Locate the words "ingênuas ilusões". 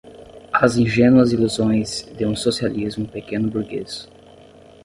0.77-2.11